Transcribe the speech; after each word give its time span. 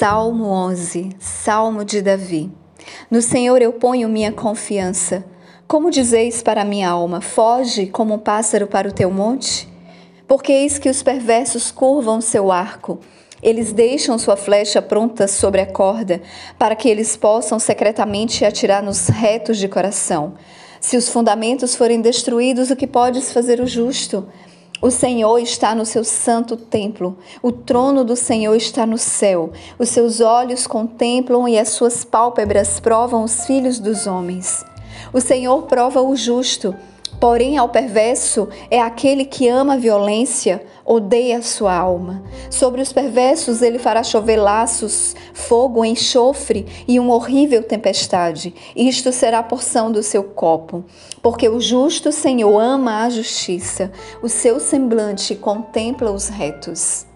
Salmo 0.00 0.46
11, 0.46 1.10
Salmo 1.18 1.84
de 1.84 2.00
Davi. 2.00 2.50
No 3.10 3.20
Senhor 3.20 3.60
eu 3.60 3.70
ponho 3.74 4.08
minha 4.08 4.32
confiança. 4.32 5.22
Como 5.68 5.90
dizeis 5.90 6.42
para 6.42 6.64
minha 6.64 6.88
alma, 6.88 7.20
foge 7.20 7.86
como 7.86 8.14
um 8.14 8.18
pássaro 8.18 8.66
para 8.66 8.88
o 8.88 8.92
teu 8.92 9.10
monte? 9.10 9.68
Porque 10.26 10.52
eis 10.52 10.78
que 10.78 10.88
os 10.88 11.02
perversos 11.02 11.70
curvam 11.70 12.22
seu 12.22 12.50
arco. 12.50 12.98
Eles 13.42 13.74
deixam 13.74 14.18
sua 14.18 14.38
flecha 14.38 14.80
pronta 14.80 15.28
sobre 15.28 15.60
a 15.60 15.66
corda, 15.66 16.22
para 16.58 16.74
que 16.74 16.88
eles 16.88 17.14
possam 17.14 17.58
secretamente 17.58 18.42
atirar 18.42 18.82
nos 18.82 19.08
retos 19.08 19.58
de 19.58 19.68
coração. 19.68 20.32
Se 20.80 20.96
os 20.96 21.10
fundamentos 21.10 21.76
forem 21.76 22.00
destruídos, 22.00 22.70
o 22.70 22.76
que 22.76 22.86
podes 22.86 23.30
fazer 23.34 23.60
o 23.60 23.66
justo? 23.66 24.26
O 24.82 24.90
Senhor 24.90 25.38
está 25.38 25.74
no 25.74 25.84
seu 25.84 26.02
santo 26.02 26.56
templo, 26.56 27.18
o 27.42 27.52
trono 27.52 28.02
do 28.02 28.16
Senhor 28.16 28.54
está 28.54 28.86
no 28.86 28.96
céu. 28.96 29.52
Os 29.78 29.90
seus 29.90 30.20
olhos 30.20 30.66
contemplam 30.66 31.46
e 31.46 31.58
as 31.58 31.68
suas 31.68 32.02
pálpebras 32.02 32.80
provam 32.80 33.22
os 33.22 33.44
filhos 33.46 33.78
dos 33.78 34.06
homens. 34.06 34.64
O 35.12 35.20
Senhor 35.20 35.62
prova 35.64 36.00
o 36.00 36.16
justo 36.16 36.74
Porém, 37.20 37.58
ao 37.58 37.68
perverso 37.68 38.48
é 38.70 38.80
aquele 38.80 39.26
que 39.26 39.46
ama 39.46 39.74
a 39.74 39.76
violência, 39.76 40.64
odeia 40.86 41.42
sua 41.42 41.76
alma. 41.76 42.22
Sobre 42.48 42.80
os 42.80 42.94
perversos 42.94 43.60
ele 43.60 43.78
fará 43.78 44.02
chover 44.02 44.38
laços, 44.38 45.14
fogo, 45.34 45.84
enxofre 45.84 46.66
e 46.88 46.98
uma 46.98 47.14
horrível 47.14 47.62
tempestade. 47.62 48.54
Isto 48.74 49.12
será 49.12 49.40
a 49.40 49.42
porção 49.42 49.92
do 49.92 50.02
seu 50.02 50.24
copo. 50.24 50.82
Porque 51.22 51.46
o 51.46 51.60
justo 51.60 52.10
Senhor 52.10 52.58
ama 52.58 53.04
a 53.04 53.10
justiça, 53.10 53.92
o 54.22 54.28
seu 54.28 54.58
semblante 54.58 55.34
contempla 55.34 56.10
os 56.10 56.28
retos. 56.28 57.09